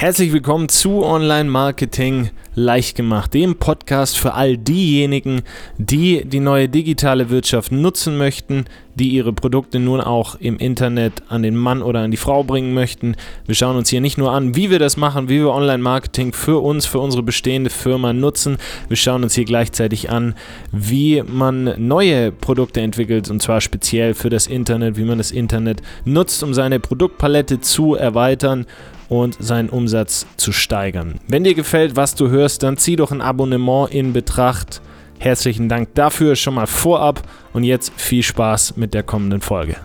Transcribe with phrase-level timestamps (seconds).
[0.00, 5.42] Herzlich willkommen zu Online Marketing leicht gemacht, dem Podcast für all diejenigen,
[5.76, 11.42] die die neue digitale Wirtschaft nutzen möchten, die ihre Produkte nun auch im Internet an
[11.42, 13.16] den Mann oder an die Frau bringen möchten.
[13.46, 16.32] Wir schauen uns hier nicht nur an, wie wir das machen, wie wir Online Marketing
[16.32, 18.58] für uns, für unsere bestehende Firma nutzen.
[18.86, 20.36] Wir schauen uns hier gleichzeitig an,
[20.70, 25.82] wie man neue Produkte entwickelt und zwar speziell für das Internet, wie man das Internet
[26.04, 28.64] nutzt, um seine Produktpalette zu erweitern
[29.08, 31.20] und seinen Umsatz zu steigern.
[31.26, 34.80] Wenn dir gefällt, was du hörst, dann zieh doch ein Abonnement in Betracht.
[35.18, 39.76] Herzlichen Dank dafür schon mal vorab und jetzt viel Spaß mit der kommenden Folge.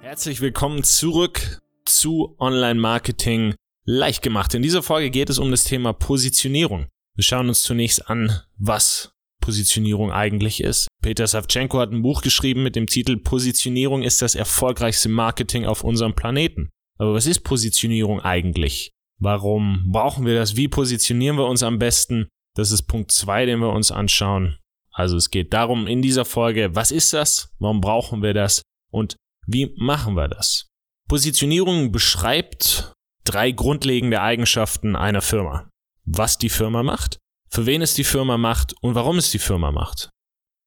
[0.00, 3.54] Herzlich willkommen zurück zu Online Marketing
[3.84, 4.54] leicht gemacht.
[4.54, 6.86] In dieser Folge geht es um das Thema Positionierung.
[7.14, 9.13] Wir schauen uns zunächst an, was
[9.44, 10.88] Positionierung eigentlich ist.
[11.02, 15.84] Peter Savchenko hat ein Buch geschrieben mit dem Titel Positionierung ist das erfolgreichste Marketing auf
[15.84, 16.70] unserem Planeten.
[16.96, 18.92] Aber was ist Positionierung eigentlich?
[19.20, 20.56] Warum brauchen wir das?
[20.56, 22.28] Wie positionieren wir uns am besten?
[22.56, 24.56] Das ist Punkt zwei, den wir uns anschauen.
[24.90, 27.54] Also es geht darum in dieser Folge, was ist das?
[27.58, 28.62] Warum brauchen wir das?
[28.90, 30.68] Und wie machen wir das?
[31.06, 35.68] Positionierung beschreibt drei grundlegende Eigenschaften einer Firma.
[36.06, 37.18] Was die Firma macht,
[37.54, 40.10] für wen es die Firma macht und warum es die Firma macht.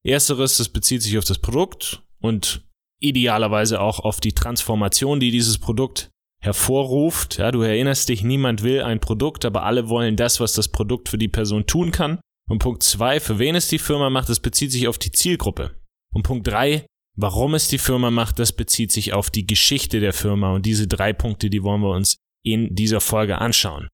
[0.04, 2.64] Ersteres, das bezieht sich auf das Produkt und
[2.98, 6.08] idealerweise auch auf die Transformation, die dieses Produkt
[6.40, 7.36] hervorruft.
[7.36, 11.10] Ja, du erinnerst dich, niemand will ein Produkt, aber alle wollen das, was das Produkt
[11.10, 12.20] für die Person tun kann.
[12.48, 15.78] Und Punkt zwei, für wen es die Firma macht, das bezieht sich auf die Zielgruppe.
[16.14, 16.86] Und Punkt drei,
[17.16, 20.54] warum es die Firma macht, das bezieht sich auf die Geschichte der Firma.
[20.54, 23.88] Und diese drei Punkte, die wollen wir uns in dieser Folge anschauen.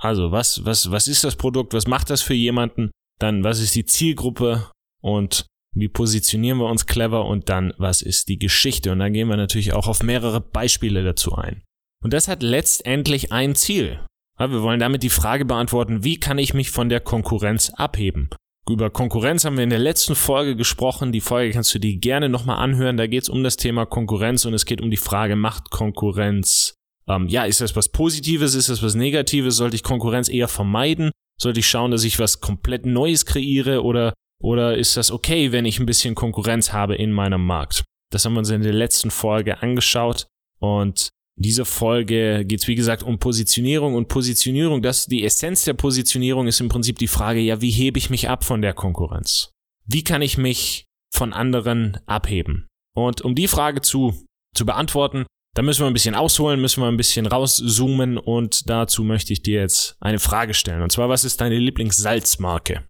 [0.00, 1.74] Also, was, was, was ist das Produkt?
[1.74, 2.90] Was macht das für jemanden?
[3.20, 4.70] Dann, was ist die Zielgruppe?
[5.02, 7.26] Und wie positionieren wir uns clever?
[7.26, 8.92] Und dann, was ist die Geschichte?
[8.92, 11.62] Und dann gehen wir natürlich auch auf mehrere Beispiele dazu ein.
[12.02, 14.00] Und das hat letztendlich ein Ziel.
[14.38, 18.30] Wir wollen damit die Frage beantworten, wie kann ich mich von der Konkurrenz abheben?
[18.70, 21.12] Über Konkurrenz haben wir in der letzten Folge gesprochen.
[21.12, 22.96] Die Folge kannst du dir gerne nochmal anhören.
[22.96, 26.79] Da geht es um das Thema Konkurrenz und es geht um die Frage, macht Konkurrenz
[27.08, 29.56] ähm, ja, ist das was Positives, ist das was Negatives?
[29.56, 31.10] Sollte ich Konkurrenz eher vermeiden?
[31.40, 34.12] Sollte ich schauen, dass ich was komplett Neues kreiere oder,
[34.42, 37.84] oder ist das okay, wenn ich ein bisschen Konkurrenz habe in meinem Markt?
[38.12, 40.26] Das haben wir uns in der letzten Folge angeschaut
[40.58, 45.64] und in dieser Folge geht es wie gesagt um Positionierung und Positionierung, das die Essenz
[45.64, 48.74] der Positionierung ist im Prinzip die Frage, ja, wie hebe ich mich ab von der
[48.74, 49.50] Konkurrenz?
[49.86, 52.66] Wie kann ich mich von anderen abheben?
[52.94, 55.24] Und um die Frage zu, zu beantworten,
[55.54, 59.42] da müssen wir ein bisschen ausholen, müssen wir ein bisschen rauszoomen und dazu möchte ich
[59.42, 60.82] dir jetzt eine Frage stellen.
[60.82, 62.84] Und zwar, was ist deine Lieblingssalzmarke?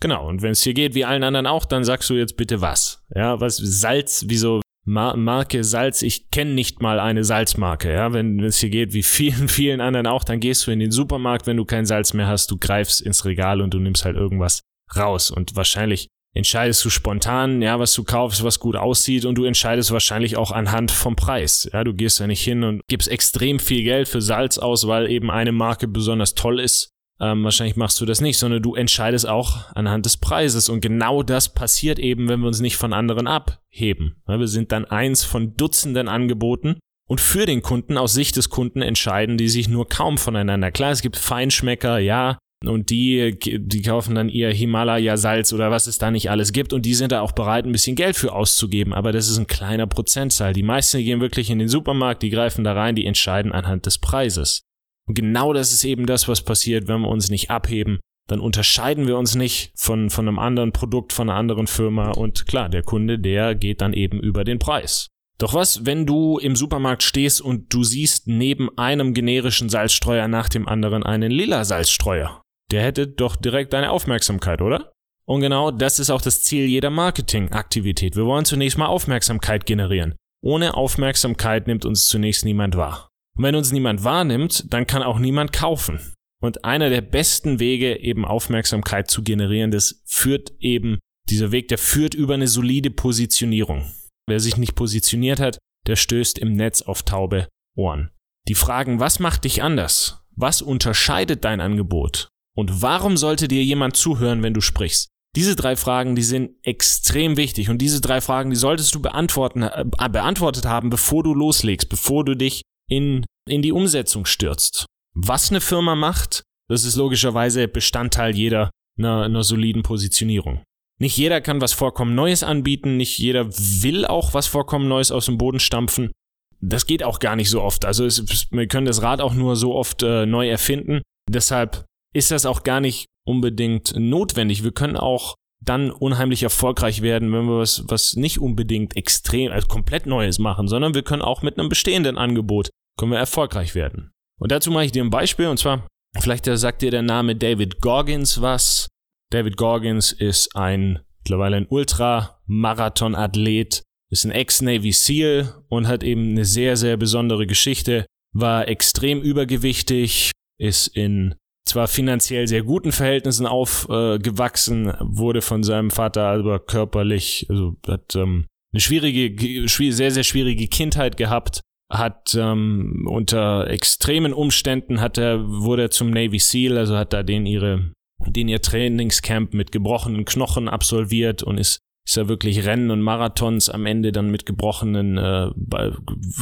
[0.00, 2.60] Genau, und wenn es hier geht, wie allen anderen auch, dann sagst du jetzt bitte
[2.60, 3.04] was.
[3.14, 7.90] Ja, was Salz, wieso Mar Marke Salz, ich kenne nicht mal eine Salzmarke.
[7.90, 10.90] Ja, wenn es hier geht, wie vielen, vielen anderen auch, dann gehst du in den
[10.90, 14.16] Supermarkt, wenn du kein Salz mehr hast, du greifst ins Regal und du nimmst halt
[14.16, 14.60] irgendwas
[14.94, 15.30] raus.
[15.30, 19.92] Und wahrscheinlich entscheidest du spontan, ja, was du kaufst, was gut aussieht und du entscheidest
[19.92, 21.68] wahrscheinlich auch anhand vom Preis.
[21.72, 25.10] Ja, du gehst da nicht hin und gibst extrem viel Geld für Salz aus, weil
[25.10, 26.90] eben eine Marke besonders toll ist.
[27.20, 30.68] Ähm, wahrscheinlich machst du das nicht, sondern du entscheidest auch anhand des Preises.
[30.68, 34.16] Und genau das passiert eben, wenn wir uns nicht von anderen abheben.
[34.28, 38.50] Ja, wir sind dann eins von Dutzenden Angeboten und für den Kunden, aus Sicht des
[38.50, 40.72] Kunden, entscheiden die sich nur kaum voneinander.
[40.72, 45.98] Klar, es gibt Feinschmecker, ja, und die, die kaufen dann ihr Himalaya-Salz oder was es
[45.98, 48.92] da nicht alles gibt und die sind da auch bereit, ein bisschen Geld für auszugeben,
[48.92, 50.52] aber das ist ein kleiner Prozentzahl.
[50.52, 53.98] Die meisten gehen wirklich in den Supermarkt, die greifen da rein, die entscheiden anhand des
[53.98, 54.62] Preises.
[55.06, 57.98] Und genau das ist eben das, was passiert, wenn wir uns nicht abheben.
[58.26, 62.46] Dann unterscheiden wir uns nicht von, von einem anderen Produkt, von einer anderen Firma und
[62.46, 65.08] klar, der Kunde, der geht dann eben über den Preis.
[65.38, 70.48] Doch was, wenn du im Supermarkt stehst und du siehst neben einem generischen Salzstreuer nach
[70.48, 72.40] dem anderen einen lila Salzstreuer?
[72.70, 74.92] Der hätte doch direkt deine Aufmerksamkeit, oder?
[75.26, 78.16] Und genau das ist auch das Ziel jeder Marketingaktivität.
[78.16, 80.14] Wir wollen zunächst mal Aufmerksamkeit generieren.
[80.42, 83.08] Ohne Aufmerksamkeit nimmt uns zunächst niemand wahr.
[83.36, 86.12] Und wenn uns niemand wahrnimmt, dann kann auch niemand kaufen.
[86.42, 90.98] Und einer der besten Wege, eben Aufmerksamkeit zu generieren, das führt eben,
[91.30, 93.90] dieser Weg, der führt über eine solide Positionierung.
[94.26, 98.10] Wer sich nicht positioniert hat, der stößt im Netz auf taube Ohren.
[98.46, 100.22] Die Fragen, was macht dich anders?
[100.36, 102.28] Was unterscheidet dein Angebot?
[102.56, 105.08] Und warum sollte dir jemand zuhören, wenn du sprichst?
[105.36, 109.62] Diese drei Fragen, die sind extrem wichtig und diese drei Fragen, die solltest du beantworten,
[109.62, 114.86] äh, beantwortet haben, bevor du loslegst, bevor du dich in, in die Umsetzung stürzt.
[115.14, 120.62] Was eine Firma macht, das ist logischerweise Bestandteil jeder einer, einer soliden Positionierung.
[121.00, 125.26] Nicht jeder kann was vollkommen Neues anbieten, nicht jeder will auch was vollkommen Neues aus
[125.26, 126.12] dem Boden stampfen.
[126.60, 127.84] das geht auch gar nicht so oft.
[127.84, 131.02] Also es, wir können das Rad auch nur so oft äh, neu erfinden.
[131.28, 134.64] Deshalb ist das auch gar nicht unbedingt notwendig.
[134.64, 139.66] Wir können auch dann unheimlich erfolgreich werden, wenn wir was, was nicht unbedingt extrem, also
[139.66, 144.12] komplett Neues machen, sondern wir können auch mit einem bestehenden Angebot, können wir erfolgreich werden.
[144.40, 145.86] Und dazu mache ich dir ein Beispiel, und zwar,
[146.18, 148.88] vielleicht sagt dir der Name David Goggins was.
[149.32, 156.44] David Goggins ist ein, mittlerweile ein Ultramarathon-Athlet, ist ein Ex-Navy SEAL und hat eben eine
[156.44, 164.88] sehr, sehr besondere Geschichte, war extrem übergewichtig, ist in zwar finanziell sehr guten Verhältnissen aufgewachsen,
[164.88, 170.66] äh, wurde von seinem Vater aber körperlich, also hat ähm, eine schwierige, sehr, sehr schwierige
[170.66, 171.60] Kindheit gehabt,
[171.92, 177.22] hat ähm, unter extremen Umständen hat er, wurde er zum Navy SEAL, also hat da
[177.22, 177.92] den ihre,
[178.26, 183.70] den ihr Trainingscamp mit gebrochenen Knochen absolviert und ist ist ja wirklich Rennen und Marathons
[183.70, 185.50] am Ende dann mit gebrochenen äh,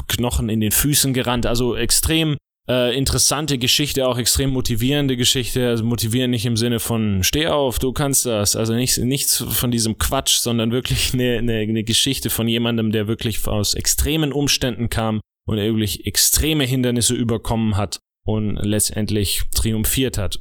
[0.08, 1.46] Knochen in den Füßen gerannt.
[1.46, 2.36] Also extrem
[2.68, 5.68] äh, interessante Geschichte, auch extrem motivierende Geschichte.
[5.68, 8.56] Also motivieren nicht im Sinne von steh auf, du kannst das.
[8.56, 13.08] Also nicht, nichts von diesem Quatsch, sondern wirklich eine, eine, eine Geschichte von jemandem, der
[13.08, 20.38] wirklich aus extremen Umständen kam und wirklich extreme Hindernisse überkommen hat und letztendlich triumphiert hat.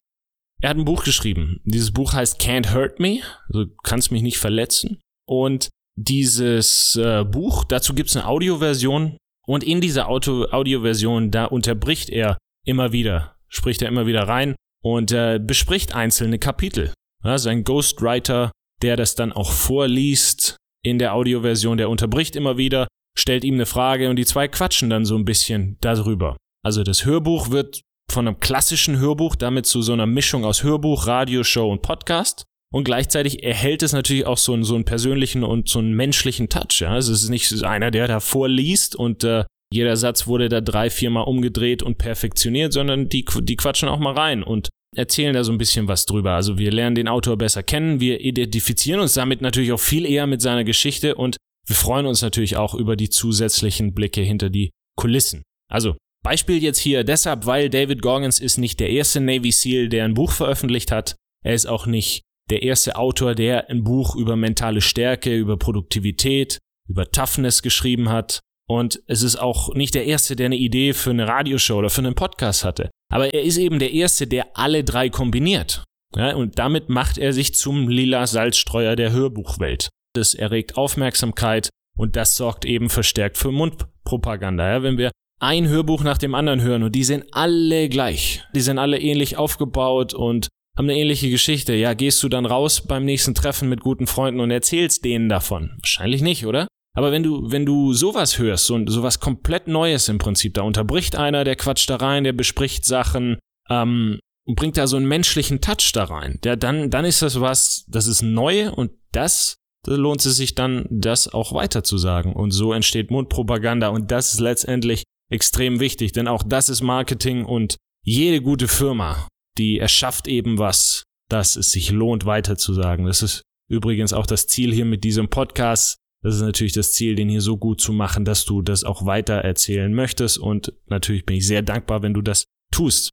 [0.62, 1.60] Er hat ein Buch geschrieben.
[1.64, 5.00] Dieses Buch heißt Can't Hurt Me, also kannst mich nicht verletzen.
[5.28, 9.18] Und dieses äh, Buch, dazu gibt es eine Audioversion,
[9.48, 15.12] und in dieser Audioversion, da unterbricht er immer wieder, spricht er immer wieder rein und
[15.12, 16.94] äh, bespricht einzelne Kapitel.
[17.24, 18.52] Ja, sein Ghostwriter,
[18.82, 23.66] der das dann auch vorliest in der Audioversion, der unterbricht immer wieder, stellt ihm eine
[23.66, 26.38] Frage und die zwei quatschen dann so ein bisschen darüber.
[26.64, 31.08] Also das Hörbuch wird von einem klassischen Hörbuch damit zu so einer Mischung aus Hörbuch,
[31.08, 32.44] Radioshow und Podcast.
[32.74, 36.48] Und gleichzeitig erhält es natürlich auch so einen, so einen persönlichen und so einen menschlichen
[36.50, 36.80] Touch.
[36.80, 36.92] Ja?
[36.92, 40.90] Also es ist nicht einer, der da vorliest und äh, jeder Satz wurde da drei,
[40.90, 45.52] viermal umgedreht und perfektioniert, sondern die, die quatschen auch mal rein und erzählen da so
[45.52, 46.32] ein bisschen was drüber.
[46.32, 50.28] Also wir lernen den Autor besser kennen, wir identifizieren uns damit natürlich auch viel eher
[50.28, 54.72] mit seiner Geschichte und wir freuen uns natürlich auch über die zusätzlichen Blicke hinter die
[54.98, 55.44] Kulissen.
[55.72, 60.06] Also Beispiel jetzt hier deshalb, weil David Gorgons ist nicht der erste Navy SEAL, der
[60.06, 61.16] ein Buch veröffentlicht hat.
[61.44, 66.60] Er ist auch nicht der erste Autor, der ein Buch über mentale Stärke, über Produktivität,
[66.88, 68.42] über Toughness geschrieben hat.
[68.70, 72.02] Und es ist auch nicht der erste, der eine Idee für eine Radioshow oder für
[72.02, 72.90] einen Podcast hatte.
[73.12, 75.84] Aber er ist eben der erste, der alle drei kombiniert.
[76.16, 79.90] Ja, und damit macht er sich zum lila Salzstreuer der Hörbuchwelt.
[80.14, 84.70] Das erregt Aufmerksamkeit und das sorgt eben verstärkt für Mundpropaganda.
[84.70, 88.62] Ja, wenn wir ein Hörbuch nach dem anderen hören und die sind alle gleich, die
[88.62, 90.50] sind alle ähnlich aufgebaut und
[90.82, 91.76] haben eine ähnliche Geschichte.
[91.76, 95.78] Ja, gehst du dann raus beim nächsten Treffen mit guten Freunden und erzählst denen davon?
[95.80, 96.68] Wahrscheinlich nicht, oder?
[96.98, 101.16] Aber wenn du, wenn du sowas hörst, so, sowas komplett Neues im Prinzip, da unterbricht
[101.16, 103.38] einer, der quatscht da rein, der bespricht Sachen,
[103.70, 106.40] ähm, und bringt da so einen menschlichen Touch da rein.
[106.44, 110.56] Der, dann, dann ist das was, das ist neu und das, da lohnt es sich
[110.56, 112.34] dann, das auch weiter zu sagen.
[112.34, 117.46] Und so entsteht Mundpropaganda und das ist letztendlich extrem wichtig, denn auch das ist Marketing
[117.46, 119.28] und jede gute Firma
[119.62, 123.06] die erschafft eben was, dass es sich lohnt, weiterzusagen.
[123.06, 125.98] Das ist übrigens auch das Ziel hier mit diesem Podcast.
[126.24, 129.06] Das ist natürlich das Ziel, den hier so gut zu machen, dass du das auch
[129.06, 130.40] weiter erzählen möchtest.
[130.40, 133.12] Und natürlich bin ich sehr dankbar, wenn du das tust.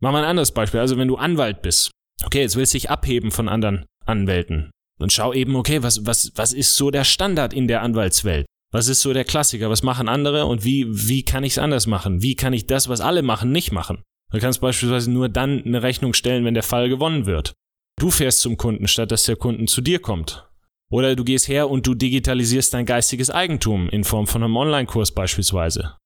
[0.00, 0.80] Machen wir ein anderes Beispiel.
[0.80, 1.90] Also wenn du Anwalt bist.
[2.24, 4.70] Okay, jetzt willst du dich abheben von anderen Anwälten.
[4.98, 8.46] Und schau eben, okay, was, was, was ist so der Standard in der Anwaltswelt?
[8.72, 9.68] Was ist so der Klassiker?
[9.68, 12.22] Was machen andere und wie, wie kann ich es anders machen?
[12.22, 14.02] Wie kann ich das, was alle machen, nicht machen?
[14.32, 17.54] Du kannst beispielsweise nur dann eine Rechnung stellen, wenn der Fall gewonnen wird.
[17.98, 20.46] Du fährst zum Kunden, statt dass der Kunden zu dir kommt.
[20.90, 25.12] Oder du gehst her und du digitalisierst dein geistiges Eigentum in Form von einem Online-Kurs
[25.12, 25.96] beispielsweise.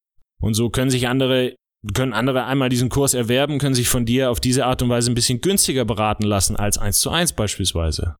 [0.41, 1.55] Und so können sich andere,
[1.93, 5.11] können andere einmal diesen Kurs erwerben, können sich von dir auf diese Art und Weise
[5.11, 8.17] ein bisschen günstiger beraten lassen als eins zu eins beispielsweise.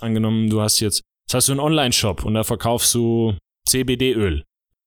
[0.00, 4.44] Angenommen, du hast jetzt, jetzt hast du einen Online-Shop und da verkaufst du CBD-Öl.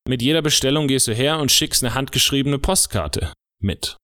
[0.07, 3.97] Mit jeder Bestellung gehst du her und schickst eine handgeschriebene Postkarte mit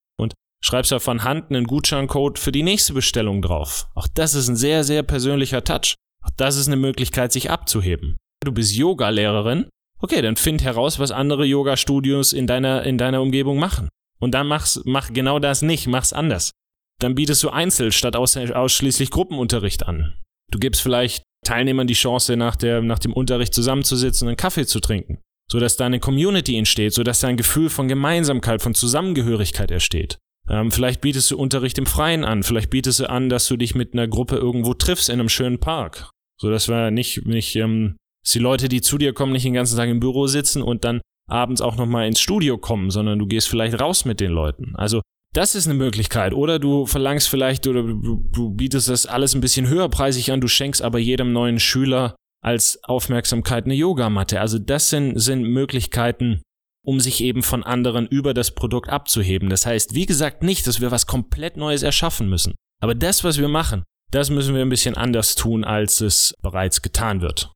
[0.64, 3.88] schreibst ja von Hand einen Gutscheincode für die nächste Bestellung drauf.
[3.96, 5.96] Auch das ist ein sehr, sehr persönlicher Touch.
[6.24, 8.18] Auch das ist eine Möglichkeit, sich abzuheben.
[8.44, 9.70] Du bist Yoga-Lehrerin.
[10.00, 13.90] Okay, dann find heraus, was andere Yoga-Studios in deiner, in deiner Umgebung machen.
[14.20, 16.52] Und dann mach's, mach genau das nicht, mach's anders.
[17.00, 20.16] Dann bietest du Einzel statt aus, ausschließlich Gruppenunterricht an.
[20.52, 24.66] Du gibst vielleicht Teilnehmern die Chance, nach, der, nach dem Unterricht zusammenzusitzen und einen Kaffee
[24.66, 25.20] zu trinken.
[25.50, 30.18] Sodass da eine Community entsteht, sodass da ein Gefühl von Gemeinsamkeit, von Zusammengehörigkeit entsteht.
[30.50, 32.44] Ähm, vielleicht bietest du Unterricht im Freien an.
[32.44, 35.60] Vielleicht bietest du an, dass du dich mit einer Gruppe irgendwo triffst in einem schönen
[35.60, 36.10] Park.
[36.40, 39.54] So dass wir nicht, nicht, ähm, dass die Leute, die zu dir kommen, nicht den
[39.54, 43.28] ganzen Tag im Büro sitzen und dann abends auch nochmal ins Studio kommen, sondern du
[43.28, 44.76] gehst vielleicht raus mit den Leuten.
[44.76, 45.02] Also
[45.34, 46.34] das ist eine Möglichkeit.
[46.34, 50.48] Oder du verlangst vielleicht oder du, du bietest das alles ein bisschen höherpreisig an, du
[50.48, 54.40] schenkst aber jedem neuen Schüler als Aufmerksamkeit eine Yogamatte.
[54.40, 56.42] Also das sind, sind Möglichkeiten,
[56.88, 59.50] um sich eben von anderen über das Produkt abzuheben.
[59.50, 62.56] Das heißt, wie gesagt, nicht, dass wir was komplett Neues erschaffen müssen.
[62.82, 66.82] Aber das, was wir machen, das müssen wir ein bisschen anders tun, als es bereits
[66.82, 67.52] getan wird.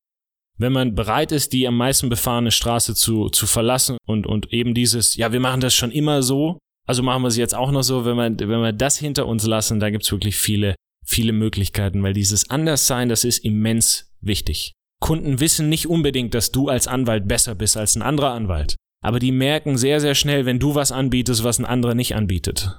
[0.57, 4.73] Wenn man bereit ist, die am meisten befahrene Straße zu, zu verlassen und, und eben
[4.73, 7.83] dieses, ja, wir machen das schon immer so, also machen wir es jetzt auch noch
[7.83, 11.31] so, wenn wir, wenn wir das hinter uns lassen, da gibt es wirklich viele, viele
[11.31, 14.73] Möglichkeiten, weil dieses Anderssein, das ist immens wichtig.
[14.99, 18.75] Kunden wissen nicht unbedingt, dass du als Anwalt besser bist als ein anderer Anwalt.
[19.03, 22.77] Aber die merken sehr, sehr schnell, wenn du was anbietest, was ein anderer nicht anbietet.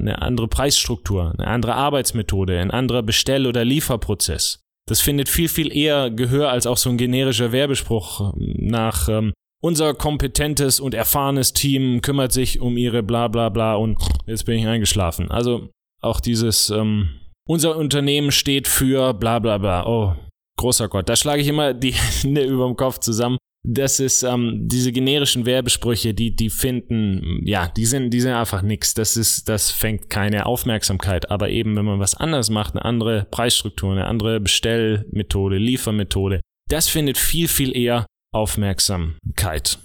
[0.00, 4.60] Eine andere Preisstruktur, eine andere Arbeitsmethode, ein anderer Bestell- oder Lieferprozess.
[4.86, 9.94] Das findet viel, viel eher Gehör als auch so ein generischer Werbespruch nach ähm, unser
[9.94, 14.66] kompetentes und erfahrenes Team kümmert sich um ihre bla bla bla und jetzt bin ich
[14.66, 15.30] eingeschlafen.
[15.30, 15.70] Also
[16.02, 17.08] auch dieses ähm,
[17.48, 19.86] unser Unternehmen steht für bla bla bla.
[19.86, 20.14] Oh,
[20.58, 24.68] großer Gott, da schlage ich immer die Hände über dem Kopf zusammen das ist ähm,
[24.68, 28.92] diese generischen Werbesprüche, die die finden, ja, die sind die sind einfach nix.
[28.92, 31.30] Das ist das fängt keine Aufmerksamkeit.
[31.30, 36.90] Aber eben wenn man was anderes macht, eine andere Preisstruktur, eine andere Bestellmethode, Liefermethode, das
[36.90, 38.04] findet viel viel eher
[38.34, 39.78] Aufmerksamkeit.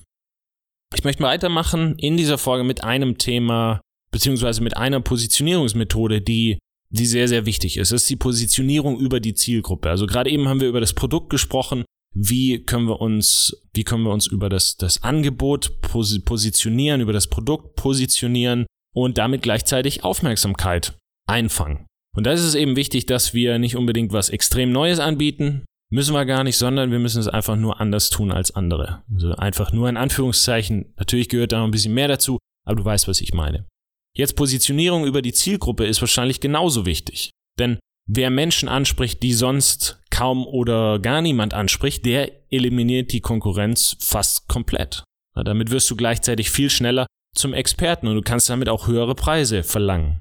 [0.94, 3.80] Ich möchte weitermachen in dieser Folge mit einem Thema
[4.12, 6.60] beziehungsweise mit einer Positionierungsmethode, die
[6.92, 7.92] die sehr, sehr wichtig ist.
[7.92, 9.90] Das ist die Positionierung über die Zielgruppe.
[9.90, 11.86] Also gerade eben haben wir über das Produkt gesprochen
[12.16, 17.28] wie können wir uns, wie können wir uns über das, das Angebot positionieren, über das
[17.28, 20.98] Produkt positionieren und damit gleichzeitig Aufmerksamkeit
[21.28, 21.86] einfangen.
[22.16, 26.14] Und da ist es eben wichtig, dass wir nicht unbedingt was extrem Neues anbieten, müssen
[26.14, 29.04] wir gar nicht, sondern wir müssen es einfach nur anders tun als andere.
[29.14, 30.94] Also einfach nur in Anführungszeichen.
[30.98, 33.68] Natürlich gehört da noch ein bisschen mehr dazu, aber du weißt, was ich meine.
[34.16, 37.32] Jetzt Positionierung über die Zielgruppe ist wahrscheinlich genauso wichtig.
[37.60, 43.96] Denn wer Menschen anspricht, die sonst kaum oder gar niemand anspricht, der eliminiert die Konkurrenz
[44.02, 45.06] fast komplett.
[45.34, 47.08] Na, damit wirst du gleichzeitig viel schneller
[47.38, 50.20] zum Experten und du kannst damit auch höhere Preise verlangen.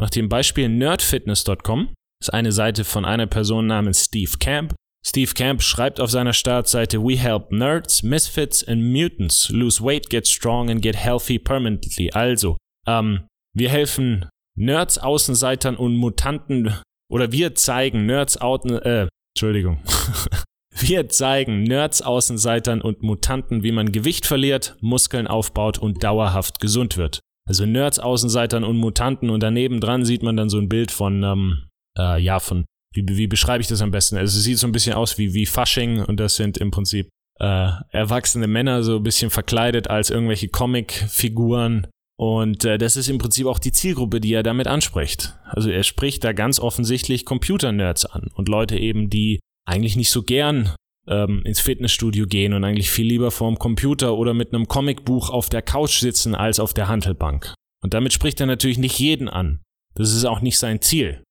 [0.00, 1.92] Nach dem Beispiel nerdfitness.com
[2.22, 4.74] ist eine Seite von einer Person namens Steve Camp.
[5.06, 10.26] Steve Camp schreibt auf seiner Startseite We help nerds, misfits and mutants lose weight, get
[10.26, 12.10] strong and get healthy permanently.
[12.12, 12.56] Also,
[12.86, 16.80] ähm, wir helfen Nerds, Außenseitern und Mutanten
[17.12, 19.78] oder wir zeigen Nerds, Außen, äh, Entschuldigung.
[20.80, 26.96] wir zeigen Nerds, Außenseitern und Mutanten, wie man Gewicht verliert, Muskeln aufbaut und dauerhaft gesund
[26.96, 27.20] wird.
[27.48, 31.22] Also Nerds, Außenseitern und Mutanten und daneben dran sieht man dann so ein Bild von,
[31.22, 34.16] ähm, äh, ja, von, wie, wie beschreibe ich das am besten?
[34.16, 37.08] Also es sieht so ein bisschen aus wie, wie Fasching und das sind im Prinzip
[37.38, 41.86] äh, erwachsene Männer so ein bisschen verkleidet als irgendwelche Comic-Figuren
[42.18, 45.36] und äh, das ist im Prinzip auch die Zielgruppe, die er damit anspricht.
[45.44, 50.24] Also er spricht da ganz offensichtlich Computer-Nerds an und Leute eben, die eigentlich nicht so
[50.24, 50.74] gern
[51.06, 55.48] ähm, ins Fitnessstudio gehen und eigentlich viel lieber vorm Computer oder mit einem Comicbuch auf
[55.48, 57.54] der Couch sitzen als auf der Handelbank.
[57.84, 59.60] Und damit spricht er natürlich nicht jeden an.
[59.94, 61.22] Das ist auch nicht sein Ziel.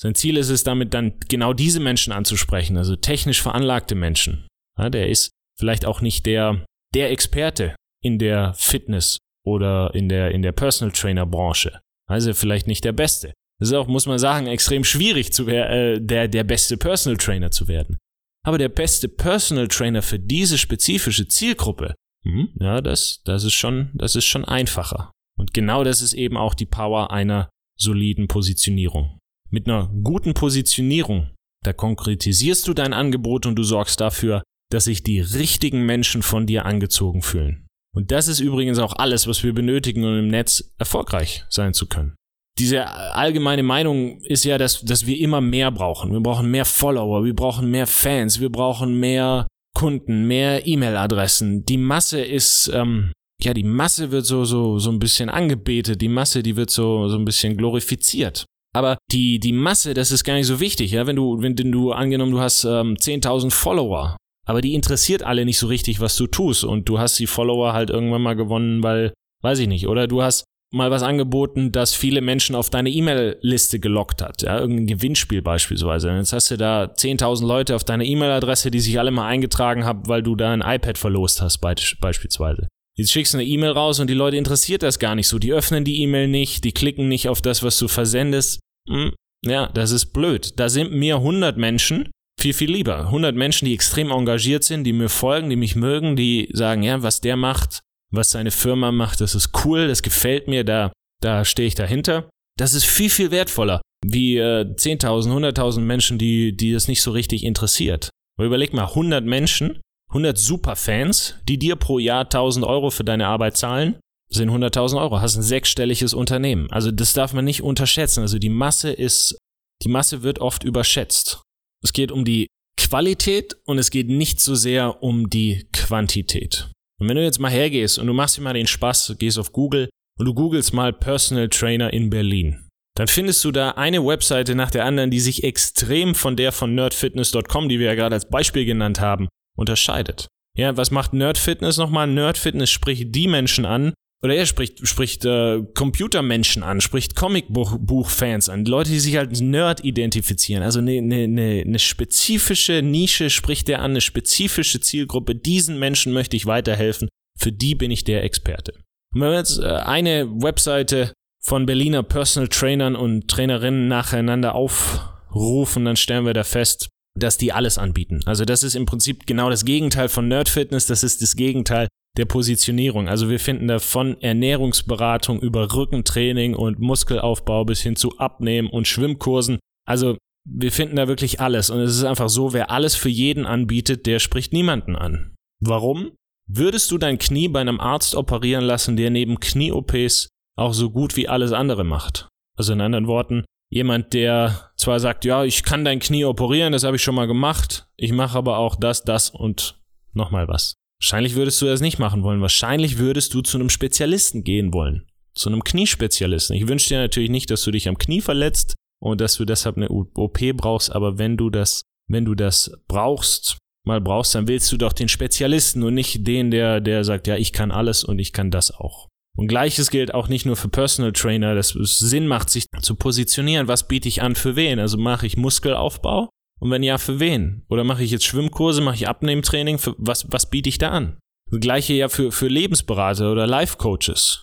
[0.00, 4.46] Sein Ziel ist es damit dann genau diese Menschen anzusprechen, also technisch veranlagte Menschen.
[4.78, 6.64] Ja, der ist vielleicht auch nicht der,
[6.94, 11.80] der Experte in der Fitness oder in der, in der Personal Trainer Branche.
[12.08, 13.32] Also vielleicht nicht der Beste.
[13.58, 17.50] Das ist auch, muss man sagen, extrem schwierig zu äh, der, der beste Personal Trainer
[17.50, 17.98] zu werden.
[18.44, 23.90] Aber der beste Personal Trainer für diese spezifische Zielgruppe, hm, ja, das, das ist schon,
[23.94, 25.12] das ist schon einfacher.
[25.38, 27.48] Und genau das ist eben auch die Power einer
[27.78, 29.18] soliden Positionierung.
[29.50, 31.30] Mit einer guten Positionierung,
[31.64, 36.46] da konkretisierst du dein Angebot und du sorgst dafür, dass sich die richtigen Menschen von
[36.46, 37.63] dir angezogen fühlen.
[37.94, 41.86] Und das ist übrigens auch alles, was wir benötigen, um im Netz erfolgreich sein zu
[41.86, 42.16] können.
[42.58, 46.12] Diese allgemeine Meinung ist ja, dass, dass wir immer mehr brauchen.
[46.12, 51.64] Wir brauchen mehr Follower, wir brauchen mehr Fans, wir brauchen mehr Kunden, mehr E-Mail-Adressen.
[51.64, 56.08] Die Masse ist, ähm, ja, die Masse wird so, so, so ein bisschen angebetet, die
[56.08, 58.44] Masse, die wird so, so ein bisschen glorifiziert.
[58.72, 61.06] Aber die, die Masse, das ist gar nicht so wichtig, ja.
[61.06, 65.58] Wenn du, wenn du angenommen, du hast ähm, 10.000 Follower aber die interessiert alle nicht
[65.58, 66.64] so richtig, was du tust.
[66.64, 70.22] Und du hast die Follower halt irgendwann mal gewonnen, weil, weiß ich nicht, oder du
[70.22, 74.42] hast mal was angeboten, das viele Menschen auf deine E-Mail-Liste gelockt hat.
[74.42, 76.10] Ja, irgendein Gewinnspiel beispielsweise.
[76.10, 79.84] Und jetzt hast du da 10.000 Leute auf deine E-Mail-Adresse, die sich alle mal eingetragen
[79.84, 82.68] haben, weil du da ein iPad verlost hast, beispielsweise.
[82.96, 85.38] Jetzt schickst du eine E-Mail raus und die Leute interessiert das gar nicht so.
[85.38, 88.60] Die öffnen die E-Mail nicht, die klicken nicht auf das, was du versendest.
[88.88, 89.12] Hm,
[89.44, 90.58] ja, das ist blöd.
[90.58, 92.10] Da sind mir 100 Menschen
[92.44, 93.06] viel, viel lieber.
[93.06, 97.02] 100 Menschen, die extrem engagiert sind, die mir folgen, die mich mögen, die sagen, ja,
[97.02, 97.80] was der macht,
[98.12, 102.28] was seine Firma macht, das ist cool, das gefällt mir, da, da stehe ich dahinter.
[102.58, 107.12] Das ist viel, viel wertvoller wie äh, 10.000, 100.000 Menschen, die, die das nicht so
[107.12, 108.10] richtig interessiert.
[108.36, 113.26] Aber überleg mal, 100 Menschen, 100 Superfans, die dir pro Jahr 1.000 Euro für deine
[113.26, 113.96] Arbeit zahlen,
[114.28, 116.70] sind 100.000 Euro, hast ein sechsstelliges Unternehmen.
[116.70, 118.20] Also das darf man nicht unterschätzen.
[118.20, 119.38] Also die Masse ist,
[119.82, 121.40] die Masse wird oft überschätzt.
[121.84, 126.70] Es geht um die Qualität und es geht nicht so sehr um die Quantität.
[127.00, 129.52] Und wenn du jetzt mal hergehst und du machst dir mal den Spaß, gehst auf
[129.52, 129.88] Google
[130.18, 134.70] und du googelst mal Personal Trainer in Berlin, dann findest du da eine Webseite nach
[134.70, 138.64] der anderen, die sich extrem von der von nerdfitness.com, die wir ja gerade als Beispiel
[138.64, 140.28] genannt haben, unterscheidet.
[140.56, 142.06] Ja, was macht Nerdfitness nochmal?
[142.06, 143.92] Nerdfitness spricht die Menschen an,
[144.24, 149.84] oder er spricht, spricht äh, Computermenschen an, spricht Comicbuchfans an, Leute, die sich als Nerd
[149.84, 150.62] identifizieren.
[150.62, 155.34] Also eine, eine, eine spezifische Nische spricht er an, eine spezifische Zielgruppe.
[155.34, 157.10] Diesen Menschen möchte ich weiterhelfen.
[157.38, 158.72] Für die bin ich der Experte.
[159.14, 161.12] Und wenn wir jetzt äh, eine Webseite
[161.42, 167.52] von Berliner Personal Trainern und Trainerinnen nacheinander aufrufen, dann stellen wir da fest, dass die
[167.52, 168.22] alles anbieten.
[168.24, 171.88] Also das ist im Prinzip genau das Gegenteil von Nerd Fitness, das ist das Gegenteil
[172.16, 173.08] der Positionierung.
[173.08, 178.86] Also wir finden da von Ernährungsberatung über Rückentraining und Muskelaufbau bis hin zu Abnehmen und
[178.86, 179.58] Schwimmkursen.
[179.86, 181.70] Also wir finden da wirklich alles.
[181.70, 185.34] Und es ist einfach so, wer alles für jeden anbietet, der spricht niemanden an.
[185.60, 186.12] Warum?
[186.46, 191.16] Würdest du dein Knie bei einem Arzt operieren lassen, der neben Knie-OPs auch so gut
[191.16, 192.28] wie alles andere macht?
[192.56, 196.84] Also in anderen Worten, jemand, der zwar sagt, ja, ich kann dein Knie operieren, das
[196.84, 199.80] habe ich schon mal gemacht, ich mache aber auch das, das und
[200.12, 200.74] nochmal was.
[201.00, 202.40] Wahrscheinlich würdest du das nicht machen wollen.
[202.40, 205.06] Wahrscheinlich würdest du zu einem Spezialisten gehen wollen.
[205.34, 206.56] Zu einem Kniespezialisten.
[206.56, 209.76] Ich wünsche dir natürlich nicht, dass du dich am Knie verletzt und dass du deshalb
[209.76, 214.72] eine OP brauchst, aber wenn du das, wenn du das brauchst, mal brauchst, dann willst
[214.72, 218.18] du doch den Spezialisten und nicht den, der, der sagt, ja, ich kann alles und
[218.18, 219.08] ich kann das auch.
[219.36, 222.94] Und gleiches gilt auch nicht nur für Personal Trainer, dass es Sinn macht, sich zu
[222.94, 223.66] positionieren.
[223.66, 224.78] Was biete ich an für wen?
[224.78, 226.30] Also mache ich Muskelaufbau
[226.60, 227.62] und wenn ja, für wen?
[227.68, 229.78] Oder mache ich jetzt Schwimmkurse, mache ich Abnehmtraining?
[229.78, 231.18] Für was, was biete ich da an?
[231.50, 234.42] Das gleiche ja für, für Lebensberater oder Life-Coaches.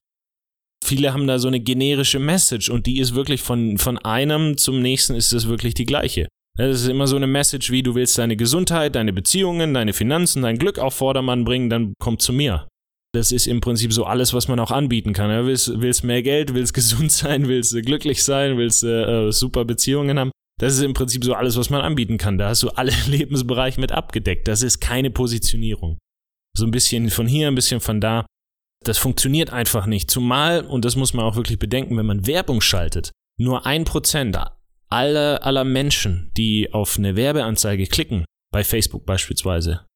[0.84, 4.82] Viele haben da so eine generische Message und die ist wirklich von, von einem zum
[4.82, 6.28] nächsten ist das wirklich die gleiche.
[6.58, 10.42] Das ist immer so eine Message wie, du willst deine Gesundheit, deine Beziehungen, deine Finanzen,
[10.42, 12.68] dein Glück auf Vordermann bringen, dann komm zu mir.
[13.14, 15.46] Das ist im Prinzip so alles, was man auch anbieten kann.
[15.46, 20.32] Willst, willst mehr Geld, willst gesund sein, willst glücklich sein, willst äh, super Beziehungen haben.
[20.62, 22.38] Das ist im Prinzip so alles, was man anbieten kann.
[22.38, 24.48] Da hast du alle Lebensbereiche mit abgedeckt.
[24.48, 25.98] Das ist keine Positionierung.
[26.56, 28.28] So ein bisschen von hier, ein bisschen von da.
[28.86, 30.12] Das funktioniert einfach nicht.
[30.12, 34.38] Zumal, und das muss man auch wirklich bedenken, wenn man Werbung schaltet, nur ein Prozent
[34.88, 39.88] aller, aller Menschen, die auf eine Werbeanzeige klicken, bei Facebook beispielsweise.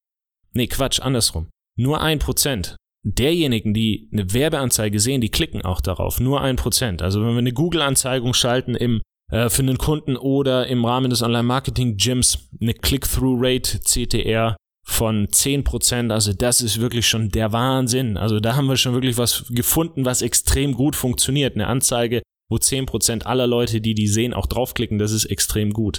[0.52, 1.48] Nee, Quatsch, andersrum.
[1.78, 2.74] Nur ein Prozent
[3.04, 6.18] derjenigen, die eine Werbeanzeige sehen, die klicken auch darauf.
[6.18, 7.02] Nur ein Prozent.
[7.02, 11.22] Also wenn wir eine Google-Anzeigung schalten im äh, für einen Kunden oder im Rahmen des
[11.22, 16.12] Online-Marketing-Gyms eine Click-Through-Rate CTR von 10%.
[16.12, 18.16] Also das ist wirklich schon der Wahnsinn.
[18.16, 21.54] Also da haben wir schon wirklich was gefunden, was extrem gut funktioniert.
[21.54, 25.98] Eine Anzeige, wo 10% aller Leute, die die sehen, auch draufklicken, das ist extrem gut.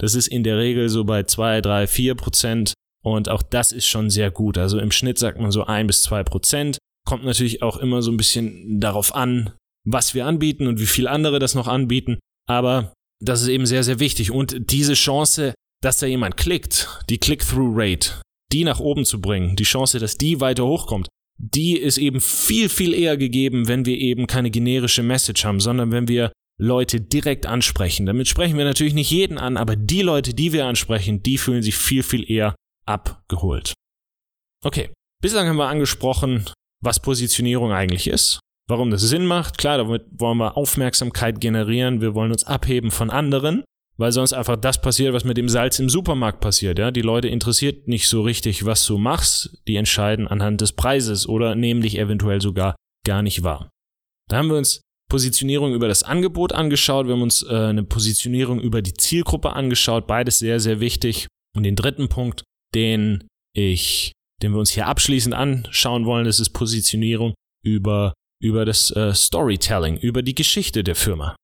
[0.00, 2.72] Das ist in der Regel so bei 2, 3, 4%
[3.02, 4.58] und auch das ist schon sehr gut.
[4.58, 6.78] Also im Schnitt sagt man so 1 bis 2%.
[7.04, 11.08] Kommt natürlich auch immer so ein bisschen darauf an, was wir anbieten und wie viel
[11.08, 12.18] andere das noch anbieten.
[12.48, 14.30] Aber das ist eben sehr, sehr wichtig.
[14.30, 19.64] Und diese Chance, dass da jemand klickt, die Click-Through-Rate, die nach oben zu bringen, die
[19.64, 21.08] Chance, dass die weiter hochkommt,
[21.38, 25.92] die ist eben viel, viel eher gegeben, wenn wir eben keine generische Message haben, sondern
[25.92, 28.06] wenn wir Leute direkt ansprechen.
[28.06, 31.62] Damit sprechen wir natürlich nicht jeden an, aber die Leute, die wir ansprechen, die fühlen
[31.62, 33.74] sich viel, viel eher abgeholt.
[34.64, 34.90] Okay,
[35.22, 36.50] bislang haben wir angesprochen,
[36.82, 39.56] was Positionierung eigentlich ist, Warum das Sinn macht?
[39.56, 43.64] Klar, damit wollen wir Aufmerksamkeit generieren, wir wollen uns abheben von anderen,
[43.96, 46.78] weil sonst einfach das passiert, was mit dem Salz im Supermarkt passiert.
[46.78, 46.90] Ja?
[46.90, 51.54] Die Leute interessiert nicht so richtig, was du machst, die entscheiden anhand des Preises oder
[51.54, 52.76] nehmen dich eventuell sogar
[53.06, 53.70] gar nicht wahr.
[54.28, 58.60] Da haben wir uns Positionierung über das Angebot angeschaut, wir haben uns äh, eine Positionierung
[58.60, 61.26] über die Zielgruppe angeschaut, beides sehr, sehr wichtig.
[61.56, 66.50] Und den dritten Punkt, den ich, den wir uns hier abschließend anschauen wollen, das ist
[66.50, 67.32] Positionierung
[67.64, 71.36] über über das äh, Storytelling, über die Geschichte der Firma.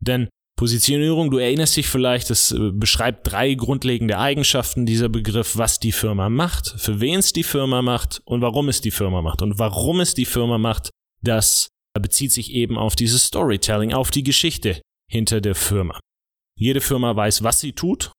[0.00, 0.28] Denn
[0.58, 5.92] Positionierung, du erinnerst dich vielleicht, das äh, beschreibt drei grundlegende Eigenschaften dieser Begriff, was die
[5.92, 9.42] Firma macht, für wen es die Firma macht und warum es die Firma macht.
[9.42, 10.90] Und warum es die Firma macht,
[11.22, 11.68] das
[12.00, 14.80] bezieht sich eben auf dieses Storytelling, auf die Geschichte
[15.10, 16.00] hinter der Firma.
[16.58, 18.12] Jede Firma weiß, was sie tut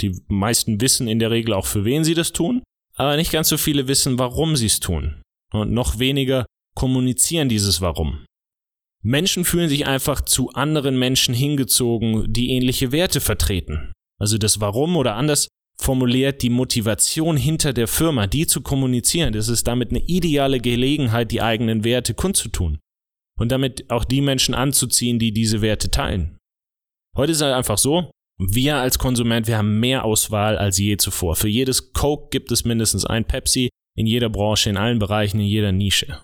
[0.00, 2.62] Die meisten wissen in der Regel auch, für wen sie das tun,
[2.96, 5.22] aber nicht ganz so viele wissen, warum sie es tun.
[5.52, 8.24] Und noch weniger kommunizieren dieses Warum.
[9.02, 13.92] Menschen fühlen sich einfach zu anderen Menschen hingezogen, die ähnliche Werte vertreten.
[14.18, 19.32] Also das Warum oder anders formuliert die Motivation hinter der Firma, die zu kommunizieren.
[19.32, 22.78] Das ist damit eine ideale Gelegenheit, die eigenen Werte kundzutun.
[23.38, 26.38] Und damit auch die Menschen anzuziehen, die diese Werte teilen.
[27.16, 30.96] Heute ist es halt einfach so, wir als Konsument, wir haben mehr Auswahl als je
[30.96, 31.36] zuvor.
[31.36, 35.46] Für jedes Coke gibt es mindestens ein Pepsi, in jeder Branche, in allen Bereichen, in
[35.46, 36.20] jeder Nische.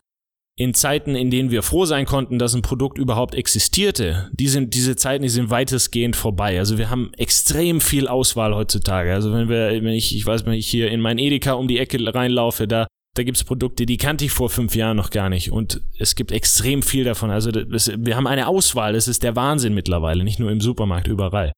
[0.61, 4.75] In Zeiten, in denen wir froh sein konnten, dass ein Produkt überhaupt existierte, die sind,
[4.75, 6.59] diese Zeiten, die sind weitestgehend vorbei.
[6.59, 9.15] Also wir haben extrem viel Auswahl heutzutage.
[9.15, 11.79] Also wenn wir, wenn ich, ich weiß, wenn ich hier in mein Edeka um die
[11.79, 15.51] Ecke reinlaufe, da da gibt's Produkte, die kannte ich vor fünf Jahren noch gar nicht.
[15.51, 17.31] Und es gibt extrem viel davon.
[17.31, 18.93] Also das, wir haben eine Auswahl.
[18.93, 20.25] Das ist der Wahnsinn mittlerweile.
[20.25, 21.53] Nicht nur im Supermarkt, überall.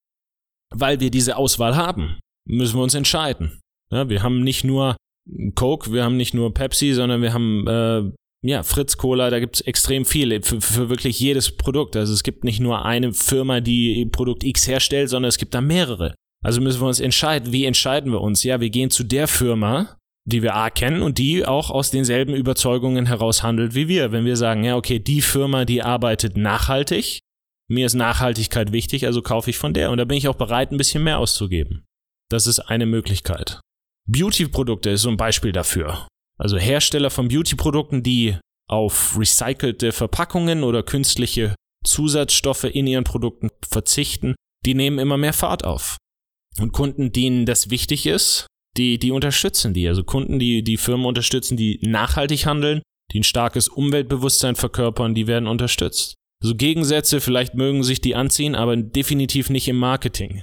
[0.70, 3.60] Weil wir diese Auswahl haben, müssen wir uns entscheiden.
[3.90, 4.96] Ja, wir haben nicht nur
[5.54, 8.10] Coke, wir haben nicht nur Pepsi, sondern wir haben äh,
[8.44, 11.96] ja, Fritz Cola, da gibt's extrem viel für, für wirklich jedes Produkt.
[11.96, 15.61] Also es gibt nicht nur eine Firma, die Produkt X herstellt, sondern es gibt da
[15.61, 16.14] mehrere.
[16.44, 18.42] Also müssen wir uns entscheiden, wie entscheiden wir uns?
[18.42, 22.35] Ja, wir gehen zu der Firma, die wir A kennen und die auch aus denselben
[22.35, 24.11] Überzeugungen heraus handelt wie wir.
[24.11, 27.20] Wenn wir sagen, ja, okay, die Firma, die arbeitet nachhaltig,
[27.68, 30.72] mir ist Nachhaltigkeit wichtig, also kaufe ich von der und da bin ich auch bereit,
[30.72, 31.85] ein bisschen mehr auszugeben.
[32.28, 33.61] Das ist eine Möglichkeit.
[34.09, 36.09] Beauty-Produkte ist so ein Beispiel dafür.
[36.42, 38.37] Also Hersteller von Beauty-Produkten, die
[38.68, 44.35] auf recycelte Verpackungen oder künstliche Zusatzstoffe in ihren Produkten verzichten,
[44.66, 45.98] die nehmen immer mehr Fahrt auf.
[46.59, 49.87] Und Kunden, denen das wichtig ist, die, die unterstützen die.
[49.87, 55.28] Also Kunden, die die Firmen unterstützen, die nachhaltig handeln, die ein starkes Umweltbewusstsein verkörpern, die
[55.28, 56.14] werden unterstützt.
[56.42, 60.42] So Gegensätze, vielleicht mögen sich die anziehen, aber definitiv nicht im Marketing.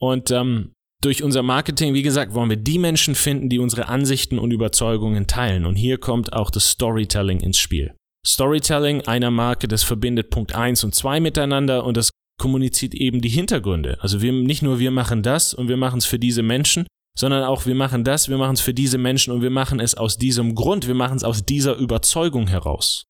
[0.00, 4.38] Und ähm, durch unser Marketing, wie gesagt, wollen wir die Menschen finden, die unsere Ansichten
[4.38, 5.66] und Überzeugungen teilen.
[5.66, 7.94] Und hier kommt auch das Storytelling ins Spiel.
[8.26, 13.28] Storytelling einer Marke, das verbindet Punkt 1 und 2 miteinander und das kommuniziert eben die
[13.28, 13.98] Hintergründe.
[14.00, 17.44] Also wir, nicht nur wir machen das und wir machen es für diese Menschen, sondern
[17.44, 20.18] auch wir machen das, wir machen es für diese Menschen und wir machen es aus
[20.18, 23.04] diesem Grund, wir machen es aus dieser Überzeugung heraus.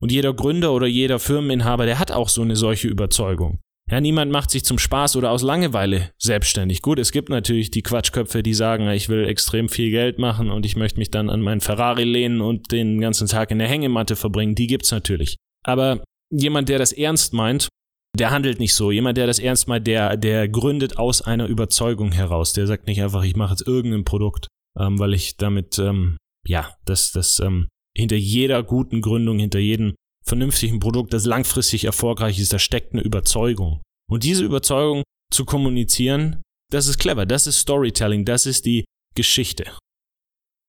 [0.00, 3.60] Und jeder Gründer oder jeder Firmeninhaber, der hat auch so eine solche Überzeugung.
[3.90, 6.80] Ja, niemand macht sich zum Spaß oder aus Langeweile selbstständig.
[6.80, 10.64] Gut, es gibt natürlich die Quatschköpfe, die sagen, ich will extrem viel Geld machen und
[10.64, 14.14] ich möchte mich dann an meinen Ferrari lehnen und den ganzen Tag in der Hängematte
[14.14, 14.54] verbringen.
[14.54, 15.36] Die gibt's natürlich.
[15.64, 17.68] Aber jemand, der das ernst meint,
[18.16, 18.92] der handelt nicht so.
[18.92, 22.52] Jemand, der das ernst meint, der, der gründet aus einer Überzeugung heraus.
[22.52, 24.46] Der sagt nicht einfach, ich mache jetzt irgendein Produkt,
[24.78, 29.94] ähm, weil ich damit, ähm, ja, das, das, ähm, hinter jeder guten Gründung, hinter jedem
[30.24, 33.80] vernünftigen Produkt, das langfristig erfolgreich ist, da steckt eine Überzeugung.
[34.10, 35.02] Und diese Überzeugung
[35.32, 39.64] zu kommunizieren, das ist clever, das ist Storytelling, das ist die Geschichte.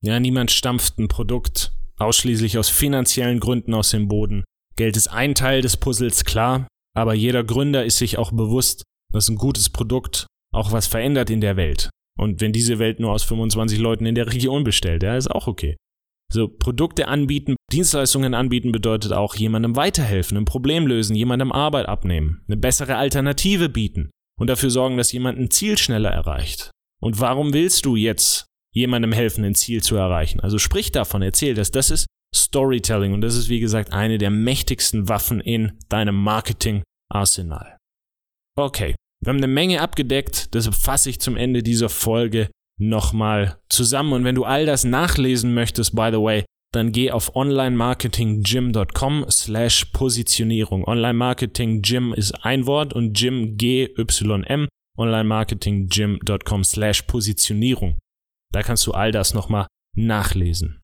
[0.03, 4.43] Ja, niemand stampft ein Produkt ausschließlich aus finanziellen Gründen aus dem Boden.
[4.75, 8.83] Geld ist ein Teil des Puzzles, klar, aber jeder Gründer ist sich auch bewusst,
[9.13, 11.89] dass ein gutes Produkt auch was verändert in der Welt.
[12.17, 15.47] Und wenn diese Welt nur aus 25 Leuten in der Region bestellt, ja, ist auch
[15.47, 15.77] okay.
[16.31, 22.43] So Produkte anbieten, Dienstleistungen anbieten bedeutet auch jemandem weiterhelfen, ein Problem lösen, jemandem Arbeit abnehmen,
[22.47, 26.71] eine bessere Alternative bieten und dafür sorgen, dass jemand ein Ziel schneller erreicht.
[27.01, 30.39] Und warum willst du jetzt jemandem helfen, ein Ziel zu erreichen?
[30.39, 31.71] Also sprich davon, erzähl das.
[31.71, 32.05] Das ist
[32.35, 37.77] Storytelling und das ist wie gesagt eine der mächtigsten Waffen in deinem Marketing-Arsenal.
[38.57, 44.13] Okay, wir haben eine Menge abgedeckt, deshalb fasse ich zum Ende dieser Folge nochmal zusammen.
[44.13, 49.85] Und wenn du all das nachlesen möchtest, by the way, dann geh auf onlinemarketinggym.com slash
[49.85, 50.85] Positionierung.
[50.85, 54.67] Online Marketing Gym ist ein Wort und Gym G-Y-M.
[54.97, 57.97] Onlinemarketinggym.com slash Positionierung.
[58.53, 60.81] Da kannst du all das nochmal nachlesen.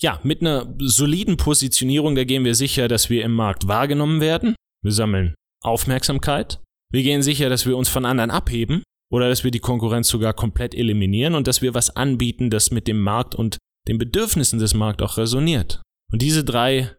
[0.00, 4.54] Ja, mit einer soliden Positionierung, da gehen wir sicher, dass wir im Markt wahrgenommen werden.
[4.82, 6.60] Wir sammeln Aufmerksamkeit.
[6.92, 10.34] Wir gehen sicher, dass wir uns von anderen abheben oder dass wir die Konkurrenz sogar
[10.34, 14.74] komplett eliminieren und dass wir was anbieten, das mit dem Markt und den Bedürfnissen des
[14.74, 15.82] Marktes auch resoniert.
[16.12, 16.94] Und diese drei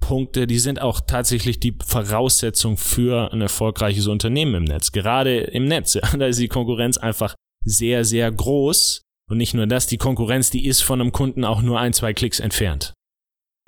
[0.00, 4.92] Punkte, die sind auch tatsächlich die Voraussetzung für ein erfolgreiches Unternehmen im Netz.
[4.92, 9.02] Gerade im Netz, ja, da ist die Konkurrenz einfach sehr, sehr groß.
[9.30, 12.14] Und nicht nur das, die Konkurrenz, die ist von einem Kunden auch nur ein, zwei
[12.14, 12.94] Klicks entfernt.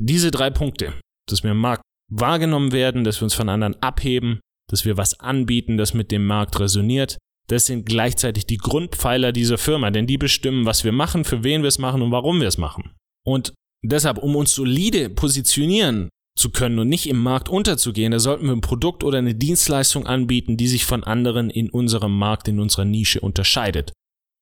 [0.00, 0.94] Diese drei Punkte,
[1.28, 5.20] dass wir im Markt wahrgenommen werden, dass wir uns von anderen abheben, dass wir was
[5.20, 7.18] anbieten, das mit dem Markt resoniert,
[7.50, 11.62] das sind gleichzeitig die Grundpfeiler dieser Firma, denn die bestimmen, was wir machen, für wen
[11.62, 12.92] wir es machen und warum wir es machen.
[13.26, 18.46] Und deshalb, um uns solide positionieren zu können und nicht im Markt unterzugehen, da sollten
[18.46, 22.60] wir ein Produkt oder eine Dienstleistung anbieten, die sich von anderen in unserem Markt, in
[22.60, 23.92] unserer Nische unterscheidet.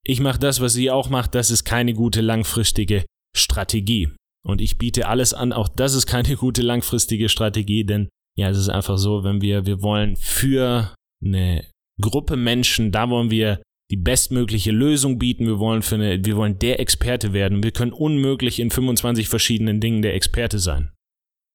[0.07, 4.11] ich mache das, was sie auch macht, das ist keine gute langfristige Strategie.
[4.47, 8.59] Und ich biete alles an, auch das ist keine gute langfristige Strategie, denn ja, es
[8.59, 10.95] ist einfach so, wenn wir, wir wollen für
[11.25, 11.65] eine
[12.01, 16.59] Gruppe Menschen, da wollen wir die bestmögliche Lösung bieten, wir wollen für eine, wir wollen
[16.59, 17.63] der Experte werden.
[17.63, 20.91] Wir können unmöglich in 25 verschiedenen Dingen der Experte sein.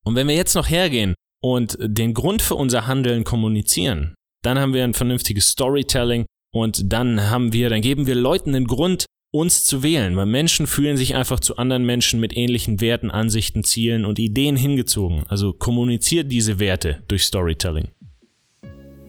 [0.04, 4.74] Und wenn wir jetzt noch hergehen und den Grund für unser Handeln kommunizieren, dann haben
[4.74, 9.66] wir ein vernünftiges Storytelling und dann haben wir, dann geben wir Leuten den Grund, uns
[9.66, 14.06] zu wählen, weil Menschen fühlen sich einfach zu anderen Menschen mit ähnlichen Werten, Ansichten, Zielen
[14.06, 15.24] und Ideen hingezogen.
[15.28, 17.90] Also kommuniziert diese Werte durch Storytelling.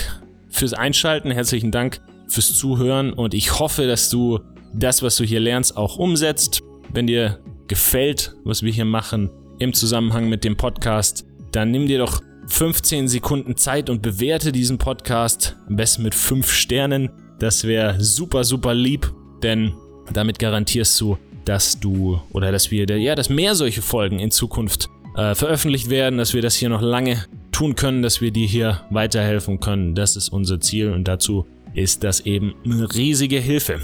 [0.51, 4.41] fürs Einschalten, herzlichen Dank fürs Zuhören und ich hoffe, dass du
[4.75, 6.61] das, was du hier lernst, auch umsetzt.
[6.93, 11.99] Wenn dir gefällt, was wir hier machen im Zusammenhang mit dem Podcast, dann nimm dir
[11.99, 17.09] doch 15 Sekunden Zeit und bewerte diesen Podcast am besten mit 5 Sternen.
[17.39, 19.11] Das wäre super, super lieb,
[19.43, 19.73] denn
[20.13, 21.17] damit garantierst du,
[21.49, 26.19] dass du oder dass wir, ja, dass mehr solche Folgen in Zukunft äh, veröffentlicht werden,
[26.19, 29.95] dass wir das hier noch lange tun können, dass wir dir hier weiterhelfen können.
[29.95, 33.81] Das ist unser Ziel und dazu ist das eben eine riesige Hilfe.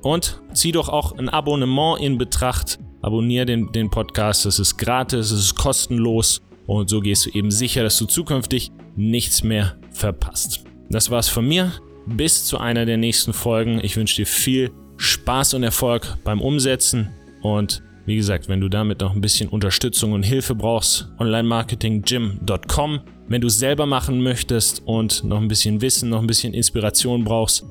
[0.00, 2.78] Und zieh doch auch ein Abonnement in Betracht.
[3.02, 7.50] Abonnier den, den Podcast, das ist gratis, es ist kostenlos und so gehst du eben
[7.50, 10.64] sicher, dass du zukünftig nichts mehr verpasst.
[10.88, 11.72] Das war's von mir.
[12.06, 13.80] Bis zu einer der nächsten Folgen.
[13.82, 14.70] Ich wünsche dir viel
[15.02, 17.10] Spaß und Erfolg beim Umsetzen
[17.42, 23.00] und wie gesagt, wenn du damit noch ein bisschen Unterstützung und Hilfe brauchst, onlinemarketinggym.com.
[23.28, 27.24] Wenn du es selber machen möchtest und noch ein bisschen Wissen, noch ein bisschen Inspiration
[27.24, 27.64] brauchst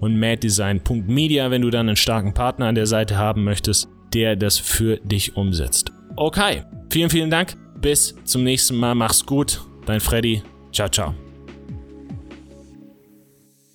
[0.00, 4.58] und maddesign.media, wenn du dann einen starken Partner an der Seite haben möchtest, der das
[4.58, 5.90] für dich umsetzt.
[6.16, 7.56] Okay, vielen, vielen Dank.
[7.80, 8.94] Bis zum nächsten Mal.
[8.94, 9.60] Mach's gut.
[9.86, 10.42] Dein Freddy.
[10.72, 11.27] Ciao, ciao.